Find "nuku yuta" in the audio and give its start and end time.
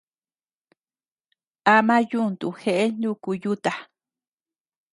3.01-3.71